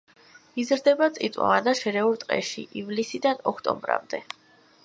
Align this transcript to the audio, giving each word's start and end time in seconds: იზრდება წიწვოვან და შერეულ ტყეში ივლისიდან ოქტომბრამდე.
იზრდება 0.63 1.09
წიწვოვან 1.17 1.69
და 1.69 1.75
შერეულ 1.81 2.19
ტყეში 2.23 2.67
ივლისიდან 2.83 3.45
ოქტომბრამდე. 3.53 4.25